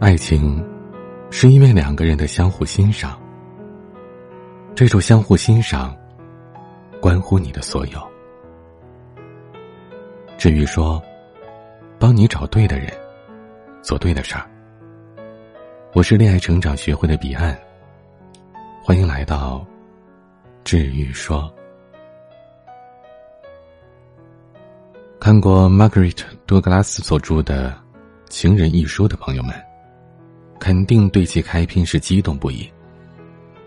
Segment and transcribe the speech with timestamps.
[0.00, 0.62] 爱情，
[1.30, 3.18] 是因为两个人的相互欣赏。
[4.74, 5.96] 这种相互欣赏，
[7.00, 8.02] 关乎你的所有。
[10.36, 11.00] 至于说，
[11.98, 12.92] 帮你找对的人，
[13.82, 14.50] 做对的事儿。
[15.92, 17.56] 我是恋爱成长学会的彼岸，
[18.82, 19.64] 欢迎来到
[20.64, 21.50] 治愈说。
[25.20, 27.70] 看过 Margaret 多格拉斯所著的
[28.28, 29.54] 《情人一书》的朋友们，
[30.58, 32.70] 肯定对其开篇是激动不已。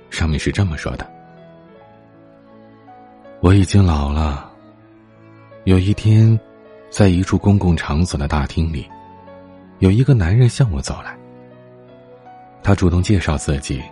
[0.10, 1.10] 上面是这么说的
[3.42, 4.52] ：“我已经老了。
[5.66, 6.40] 有一天，
[6.90, 8.88] 在一处公共场所的大厅里，
[9.80, 11.18] 有一个男人向我走来。
[12.64, 13.84] 他主动介绍自己，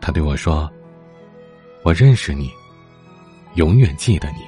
[0.00, 0.70] 他对我说
[1.82, 2.50] ：‘我认识你，
[3.54, 4.38] 永远记得你。’”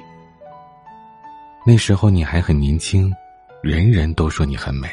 [1.65, 3.13] 那时候你还很年轻，
[3.61, 4.89] 人人都说你很美。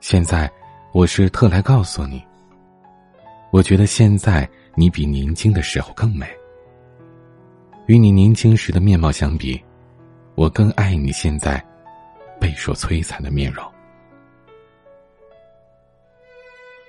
[0.00, 0.50] 现在，
[0.94, 2.24] 我是特来告诉你，
[3.50, 6.24] 我觉得现在你比年轻的时候更美。
[7.86, 9.60] 与你年轻时的面貌相比，
[10.36, 11.60] 我更爱你现在
[12.40, 13.64] 备受摧残的面容。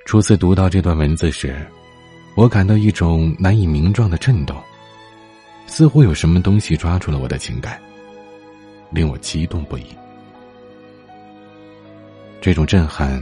[0.06, 1.66] 初次读到这段文字时，
[2.36, 4.56] 我感到一种难以名状的震动，
[5.66, 7.82] 似乎有什么东西抓住了我的情感。
[8.92, 9.86] 令我激动不已。
[12.40, 13.20] 这种震撼，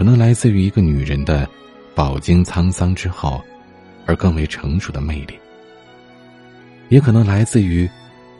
[0.00, 1.46] 可能来自于一个女人的
[1.94, 3.38] 饱经沧桑之后，
[4.06, 5.34] 而更为成熟的魅力；
[6.88, 7.86] 也可能来自于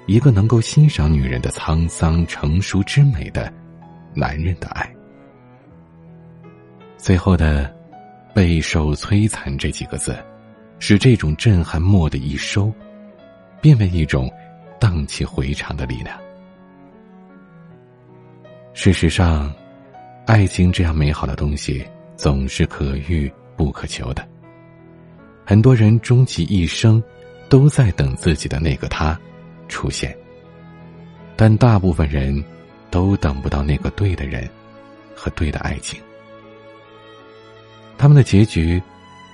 [0.07, 3.53] 一个能够欣赏女人的沧桑成熟之美的
[4.15, 4.91] 男人的爱。
[6.97, 7.71] 最后的
[8.33, 10.17] “备受摧残”这几个字，
[10.79, 12.73] 使这种震撼蓦的一收，
[13.61, 14.33] 变为一种。
[14.79, 16.19] 荡气回肠的力量。
[18.73, 19.55] 事实上，
[20.31, 21.85] 爱情这样美好的东西
[22.17, 24.25] 总是可遇不可求的。
[25.45, 27.03] 很多人终其一生，
[27.49, 29.19] 都在等自己的那个他
[29.67, 30.17] 出现，
[31.35, 32.45] 但大部分人
[32.93, 34.49] 都等不到那个对的人
[35.17, 36.01] 和对的爱情。
[37.99, 38.81] 他们的结局，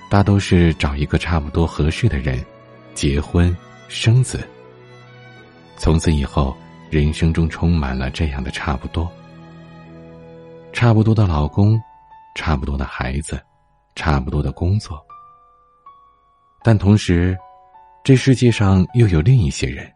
[0.09, 2.43] 大都是找一个差不多合适的人，
[2.95, 3.55] 结婚
[3.87, 4.39] 生子。
[5.77, 6.57] 从此以后，
[6.89, 9.07] 人生中充满了这样的差不多：
[10.77, 11.81] 差不多的老公，
[12.35, 13.43] 差不多的孩子，
[13.95, 15.03] 差不多的工作。
[16.63, 17.35] 但同时，
[18.03, 19.91] 这世界上又有另一些人，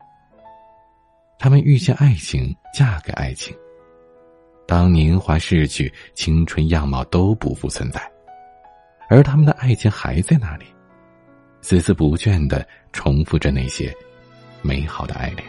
[1.38, 3.56] 他们遇见爱情，嫁给爱情。
[4.68, 8.02] 当年华逝去，青春样貌都不复存在，
[9.08, 10.66] 而他们的爱情还在那里，
[11.62, 13.96] 孜孜不倦的重复着那些
[14.64, 15.44] 美好的爱恋。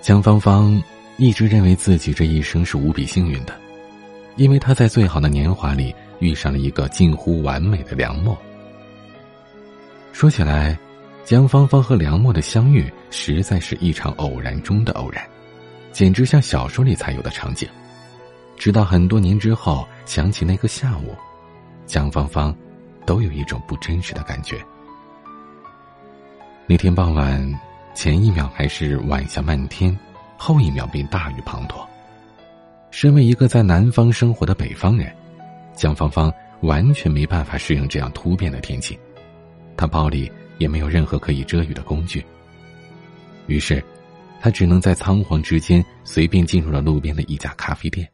[0.00, 0.82] 江芳芳
[1.18, 3.58] 一直认为自己这一生是无比幸运的，
[4.36, 8.36] 因为他在最好的年华里遇上了一个近乎完美的梁默。
[10.12, 10.78] 说起来，
[11.24, 15.26] 江芳芳和梁默的相遇实在是一场偶然中的偶然，
[15.90, 17.68] 简直像小说里才有的场景。
[18.58, 21.14] 直到很多年之后想起那个下午，
[21.86, 22.54] 江芳芳
[23.06, 24.58] 都有一种不真实的感觉。
[26.66, 27.60] 那天傍晚。
[27.94, 29.98] 前一秒还是晚霞漫天，
[30.36, 31.86] 后一秒便大雨滂沱。
[32.90, 35.14] 身为一个在南方生活的北方人，
[35.74, 36.32] 江芳芳
[36.62, 38.98] 完全没办法适应这样突变的天气。
[39.76, 42.24] 她包里也没有任何可以遮雨的工具，
[43.46, 43.84] 于是，
[44.40, 48.08] 她只能在仓皇之间随便进入了路边的一家咖啡店。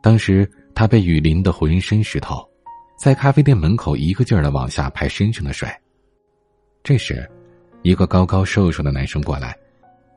[0.00, 2.48] 当时，她被雨淋得浑身湿透，
[2.96, 5.68] 在咖啡店门口一个劲儿的往下拍身上的水。
[6.84, 7.28] 这时，
[7.82, 9.56] 一个高高瘦瘦的男生过来，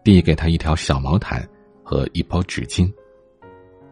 [0.08, 1.46] 递给他一条小毛毯
[1.84, 2.90] 和一包纸巾，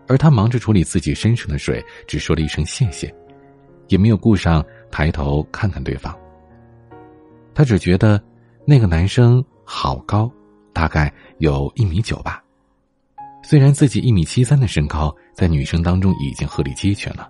[0.08, 3.14] 而他忙着处理自己身上的水，只说了一声谢谢，
[3.90, 6.18] 也没有顾上抬头看看对方。
[7.54, 8.24] 他只觉得
[8.66, 10.32] 那个男生好高，
[10.72, 12.42] 大概有一米九吧。
[13.44, 17.30] 虽然自己一米七三的身高在女生当中已经鹤立鸡群了，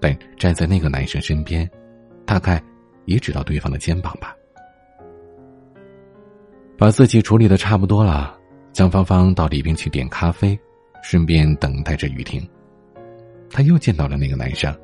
[0.00, 1.68] 但站在那个男生身边，
[2.24, 2.62] 大概
[3.04, 4.34] 也只到对方的肩膀吧。
[6.78, 8.38] 把自己处理的差不多了，
[8.70, 10.58] 江芳芳到里边去点咖啡，
[11.02, 12.46] 顺便等待着雨停。
[13.50, 14.74] 她又见到了那个男生，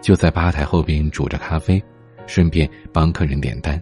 [0.00, 1.82] 就在吧台后边煮着咖啡，
[2.26, 3.80] 顺便帮客人点单。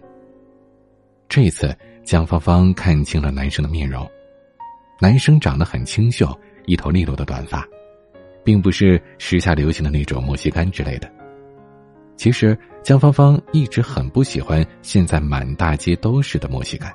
[1.29, 1.73] 这一次
[2.03, 4.05] 江芳芳看清了男生的面容，
[4.99, 7.65] 男生长得很清秀，一头利落的短发，
[8.43, 11.09] 并不是时下流行的那种莫西干之类的。
[12.17, 16.93] 其实江芳芳一直很不喜欢现在满大街都是的莫西干。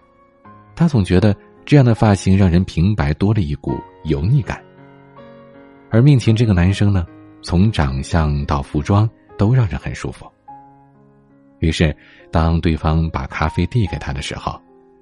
[0.80, 1.36] 他总觉得
[1.66, 4.64] 这样的发型让人平白多了一股油腻感。
[5.90, 7.06] 而面前这个男生呢，
[7.42, 9.06] 从长相到服装
[9.36, 10.26] 都让人很舒服。
[11.58, 11.94] 于是，
[12.30, 14.58] 当对方把咖啡递给他的时候，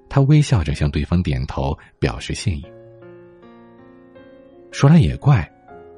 [0.09, 2.67] 他微笑着向对方点头，表示谢意。
[4.73, 5.49] 说来也怪，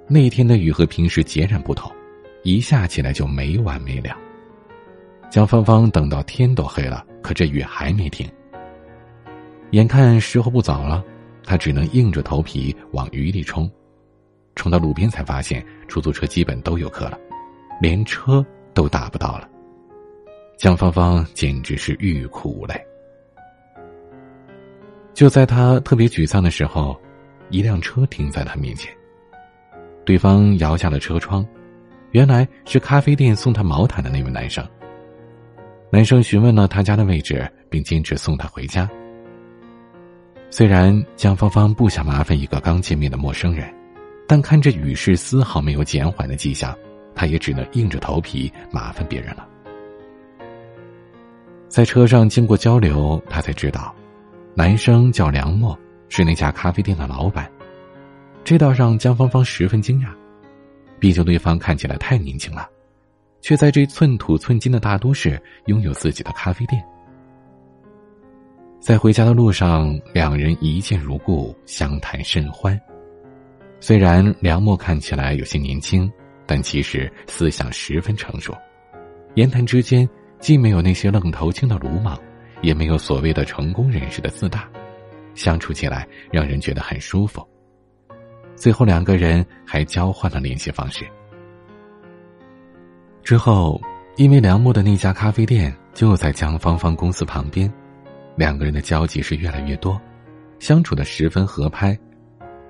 [0.07, 1.91] 那天的雨和平时截然不同，
[2.43, 4.15] 一下起来就没完没了。
[5.31, 8.31] 江芳芳等到天都黑了，可这雨还没停。
[9.71, 11.05] 眼看时候不早了，
[11.45, 13.71] 他只能硬着头皮往雨里冲。
[14.57, 17.19] 冲到路边才发现，出租车基本都有客了，
[17.81, 18.45] 连车
[18.75, 19.49] 都打不到了。
[20.59, 22.75] 江芳芳简直是欲哭无泪。
[25.15, 27.01] 就在他特别沮丧的时候，
[27.49, 28.93] 一辆车停在他面前。
[30.05, 31.47] 对方摇下了车窗，
[32.11, 34.67] 原来是咖啡店送他毛毯的那位男生。
[35.91, 38.91] 男生询问了他家的位置，并坚持送他回家。
[40.53, 43.73] 虽然江芳芳不想麻烦一个刚见面的陌生人，
[44.27, 46.77] 但看着雨势丝毫没有减缓的迹象，
[47.15, 49.47] 她也只能硬着头皮麻烦别人了。
[51.69, 53.95] 在车上经过交流，她才知道，
[54.55, 57.49] 男生叫梁默，是那家咖啡店的老板。
[58.43, 60.09] 这倒让江芳芳十分惊讶，
[60.99, 62.69] 毕竟对方看起来太年轻了。
[63.41, 66.85] 却在这寸土寸金的大都市拥有自己的咖啡店。
[68.81, 72.81] 在回家的路上，两人一见如故，相谈甚欢。
[73.79, 76.11] 虽然梁默看起来有些年轻，
[76.47, 78.57] 但其实思想十分成熟。
[79.35, 82.19] 言谈之间，既没有那些愣头青的鲁莽，
[82.63, 84.67] 也没有所谓的成功人士的自大，
[85.35, 87.47] 相处起来让人觉得很舒服。
[88.57, 91.07] 最后，两个人还交换了联系方式。
[93.23, 93.79] 之后，
[94.17, 97.71] 因为梁默的那家咖啡店就在江芳芳公司旁边，
[98.41, 100.01] 两个人的交集是越来越多，
[100.61, 101.95] 相处的十分合拍，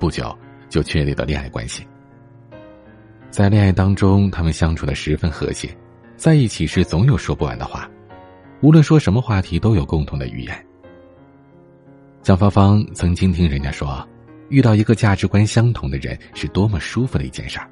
[0.01, 0.37] 不久
[0.69, 1.87] 就确立了恋爱关系。
[3.31, 5.73] 在恋爱当中，他们相处的十分和谐，
[6.17, 7.89] 在一起时总有说不完的话，
[8.63, 10.67] 无论说什么话题都有共同的语言。
[12.21, 14.05] 蒋芳芳曾经听人家说，
[14.49, 17.71] 遇到一个价值观相同的人是多么舒服的一件事儿，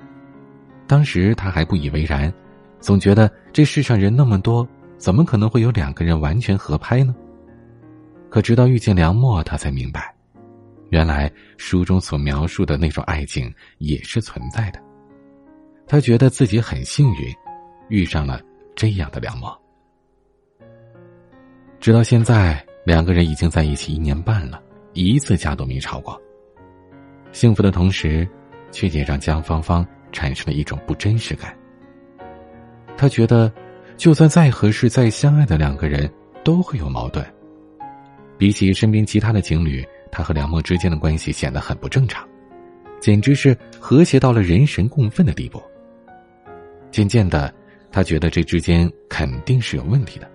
[0.86, 2.32] 当时她还不以为然。
[2.78, 4.64] 总觉得这世上人那么多，
[4.98, 7.12] 怎么可能会有两个人完全合拍呢？
[8.30, 10.14] 可直到遇见梁默，他才明白，
[10.90, 14.80] 原来书中所描述的那种爱情也是存在的。
[15.86, 17.34] 他觉得自己很幸运，
[17.88, 18.40] 遇上了
[18.76, 19.58] 这样的梁墨。
[21.80, 26.20] 直到现在，两个人已经在一起一年半了，一次架都没吵过。
[27.32, 28.28] 幸福的同时，
[28.70, 31.56] 却也让江芳芳产生了一种不真实感。
[32.96, 33.50] 他觉得，
[33.96, 36.12] 就算再合适、再相爱的两个人，
[36.44, 37.24] 都会有矛盾。
[38.38, 42.26] 比起身边其他的情侣，他和梁默之间的关系显得很不正常，
[43.00, 45.60] 简直是和谐到了人神共愤的地步。
[46.90, 47.52] 渐渐的，
[47.90, 50.30] 他觉得这之间肯定是有问题的，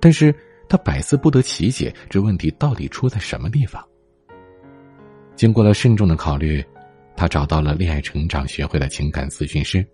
[0.00, 0.34] 但是
[0.68, 3.84] 他百思不得其解，这问题到底出在什么地方？
[5.34, 6.64] 经过了慎重的考虑，
[7.16, 9.84] 他找到了恋爱成长学会的情感咨询师。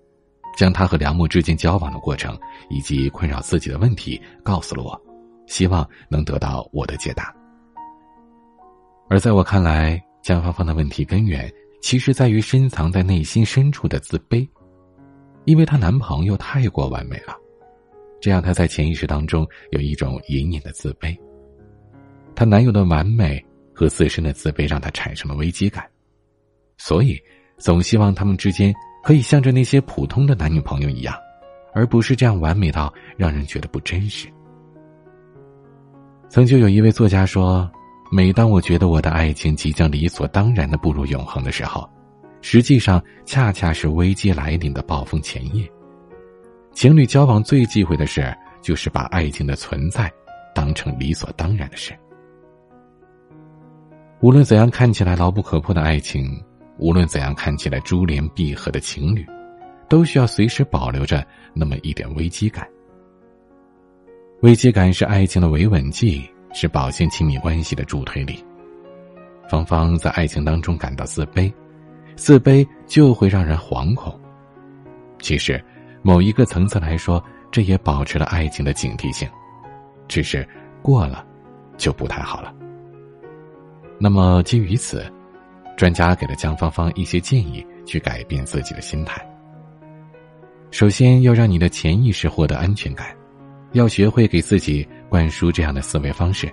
[0.57, 2.39] 将他和梁默之间交往的过程
[2.71, 5.04] 以及困扰自己的问题告诉了我，
[5.47, 7.35] 希望能得到我的解答。
[9.09, 14.49] 而在我看来，江芳芳的问题根源其实在于深藏在内心深处的自卑，
[15.45, 17.37] 因为她男朋友太过完美了，
[18.21, 21.17] 这样她在潜意识当中有一种隐隐的自卑。
[22.35, 25.89] 她男友的完美和自身的自卑让她产生了危机感，
[26.79, 27.21] 所以
[27.59, 28.75] 总希望他们之间。
[29.05, 31.15] 可以像着那些普通的男女朋友一样，
[31.75, 34.27] 而不是这样完美到让人觉得不真实。
[36.29, 37.71] 曾经有一位作家说
[38.11, 41.89] ：“每当我觉得我的爱情即将理所当然的步入永恒的时候，
[42.41, 45.71] 实际上恰恰是危机来临的暴风前夜。
[46.73, 50.13] 情侣交往最忌讳的事，就是把爱情的存在
[50.55, 51.93] 当成理所当然的事。
[54.21, 56.29] 无论怎样看起来牢不可破的爱情。”
[56.77, 59.25] 无论怎样看起来珠联璧合的情侣，
[59.89, 62.67] 都需要随时保留着那么一点危机感。
[64.45, 66.23] 危机感是爱情的维稳剂，
[66.53, 68.45] 是保鲜亲密关系的助推力。
[69.49, 71.51] 芳芳在爱情当中感到自卑，
[72.15, 74.21] 自卑就会让人惶恐。
[75.19, 75.59] 其实，
[76.03, 79.27] 某一个层次来说，这也保持了爱情的警惕性，
[80.09, 80.47] 只是
[80.83, 81.25] 过了，
[81.79, 82.55] 就不太好了。
[83.99, 85.11] 那么基于此。
[85.75, 89.27] 专家给了江芳芳一些建议，去改变自己的心态。
[90.71, 93.09] 首先要让你的潜意识获得安全感，
[93.75, 96.51] 要学会给自己灌输这样的思维方式。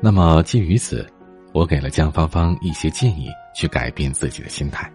[0.00, 1.06] 那么基于此，
[1.52, 4.90] 我给了江芳芳一些建议，去改变自己的心态。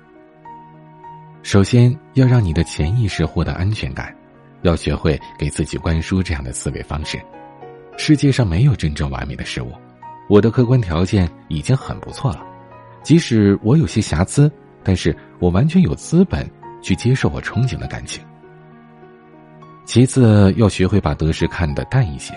[1.44, 4.16] 首先要让你的潜意识获得安全感，
[4.62, 7.20] 要学会给自己灌输这样的思维方式：
[7.98, 9.74] 世界上没有真正完美的事物，
[10.30, 12.46] 我的客观条件已经很不错了。
[13.04, 14.50] 即使我有些瑕疵，
[14.84, 16.50] 但是我完全有资本
[16.82, 18.24] 去接受我憧憬的感情。
[19.90, 22.32] 其次，要学会把得失看得淡一些。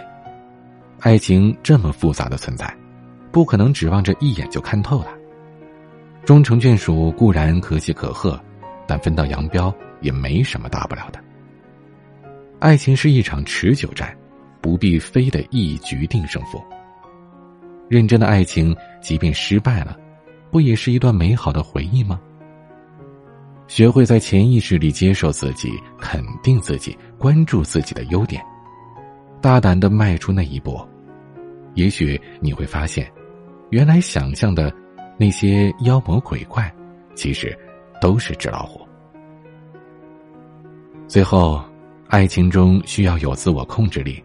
[1.01, 2.75] 爱情这么复杂的存在，
[3.31, 5.09] 不可能指望着一眼就看透了。
[6.25, 8.41] 终成眷属固然可喜可贺。
[8.87, 11.21] 但分道扬镳也没什么大不了的。
[12.59, 14.17] 爱情是一场持久战，
[14.63, 16.59] 不必非得一局定胜负。
[17.87, 19.95] 认真的爱情，即便失败了，
[20.51, 22.19] 不也是一段美好的回忆吗？
[23.73, 28.45] 学会在潜意识里接受自己，肯定自己，关注自己的优点，
[29.41, 30.79] 大胆的迈出那一步，
[31.73, 33.11] 也许你会发现，
[33.71, 34.71] 原来想象的
[35.17, 36.71] 那些妖魔鬼怪，
[37.15, 37.59] 其实。
[37.99, 38.81] 都是纸老虎。
[41.07, 41.63] 最后，
[42.09, 44.21] 爱情中需要有自我控制力，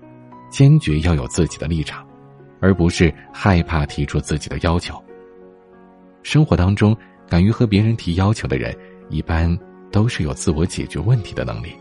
[0.49, 2.03] 坚决要有自己的立场，
[2.59, 4.99] 而不是害怕提出自己的要求。
[6.23, 6.97] 生活当中，
[7.29, 8.75] 敢于和别人提要求的人，
[9.09, 9.57] 一般
[9.91, 11.75] 都是有自我解决问题的能力，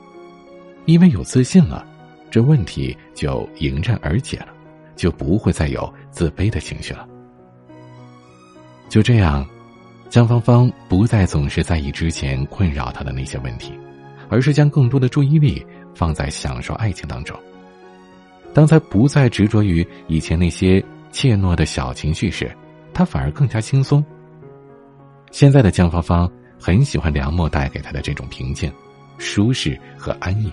[0.85, 1.87] 因为有自信了，
[2.31, 4.49] 这问题就迎刃而解了，
[4.95, 7.07] 就不会再有自卑的情绪了。
[8.89, 9.47] 就这样。
[10.09, 13.73] 江芳芳不再总是在意之前困扰她的那些问题，
[14.29, 15.67] 而是将更多的注意力
[15.97, 17.37] 放在享受爱情当中。
[18.55, 22.49] 当她不再执着于以前那些怯懦的小情绪时，
[22.95, 24.03] 她反而更加轻松。
[25.33, 28.73] 现在的江芳芳很喜欢梁墨带给他的这种平静、
[29.19, 30.53] 舒适和安逸。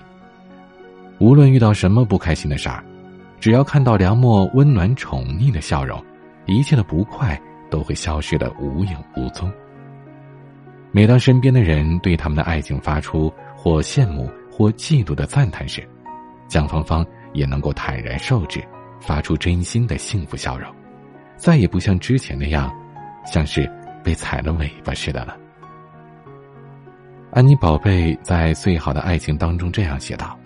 [1.18, 2.84] 无论遇到什么不开心的事儿，
[3.40, 6.02] 只要看到梁墨温暖宠溺的笑容，
[6.46, 7.40] 一切的不快。
[7.70, 9.50] 都会消失的无影无踪。
[10.92, 15.84] 每当身边的人对他们的爱情发出或羡慕或嫉妒的赞叹时，
[16.46, 18.62] 蒋芳芳也能够坦然受之，
[19.00, 20.72] 发出真心的幸福笑容，
[21.36, 22.72] 再也不像之前那样，
[23.26, 23.68] 像是
[24.04, 25.36] 被踩了尾巴似的了。
[27.34, 30.38] 安妮宝贝在《最好的爱情》当中这样写道：“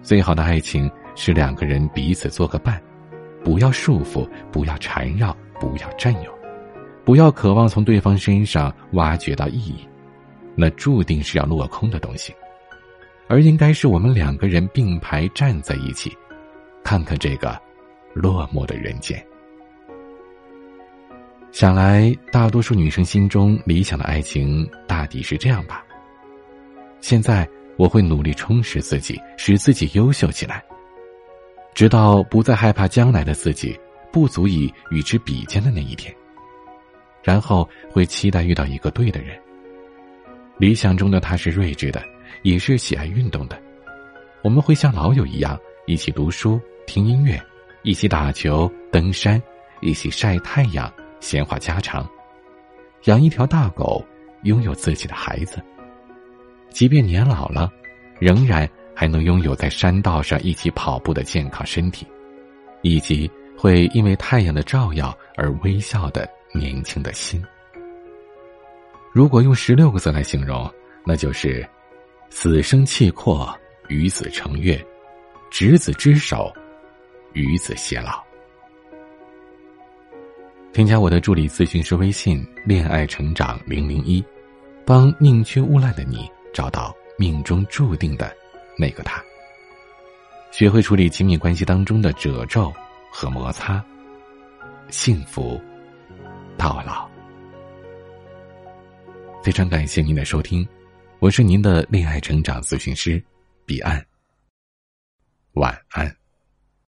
[0.00, 2.82] 最好的爱情是两个人彼此做个伴，
[3.44, 6.38] 不要束缚，不要缠绕。”不要占有，
[7.04, 9.88] 不要渴望从对方身上挖掘到意义，
[10.56, 12.34] 那注定是要落空的东西，
[13.28, 16.12] 而应该是我们两个人并排站在一起，
[16.82, 17.58] 看看这个
[18.12, 19.24] 落寞的人间。
[21.54, 25.84] 想来，大多数女生心中理想的爱情大抵是这样吧。
[27.00, 30.60] 现在，我会努力充实自己，使自己优秀起来，
[31.72, 33.78] 直到不再害怕将来的自己。
[34.10, 36.12] 不足以与之比肩的那一天，
[37.22, 39.40] 然后会期待遇到一个对的人。
[40.58, 42.02] 理想中的他是睿智的，
[42.42, 43.56] 也是喜爱运动的。
[44.42, 45.56] 我们会像老友一样，
[45.86, 47.40] 一起读书、听音乐，
[47.82, 49.40] 一起打球、登山，
[49.80, 50.92] 一起晒太阳、
[51.24, 52.06] 闲话家常，
[53.04, 54.04] 养一条大狗，
[54.42, 55.56] 拥有自己的孩子。
[56.68, 57.72] 即便年老了，
[58.20, 62.06] 仍然还能拥有在山道上一起跑步的健康身体，
[62.82, 63.30] 以及。
[63.56, 67.42] 会因为太阳的照耀而微笑的年轻的心。
[69.12, 70.68] 如果用十六个字来形容，
[71.06, 71.66] 那就是
[72.28, 74.84] “死生契阔，与子成悦，
[75.52, 76.52] 执子之手，
[77.32, 78.20] 与子偕老”。
[80.74, 84.22] 添加我的助理咨询师微信“恋爱成长零零一”，
[84.84, 88.36] 帮宁缺毋滥的你找到命中注定的
[88.76, 89.22] 那个他。
[90.50, 92.70] 学会处理亲密关系当中的褶皱。
[93.16, 93.80] 和摩擦，
[94.90, 95.62] 幸福
[96.58, 97.08] 到老。
[99.40, 100.66] 非常感谢您的收听，
[101.20, 103.22] 我是您的恋爱成长咨询师
[103.64, 104.04] 彼岸。
[105.52, 106.23] 晚安。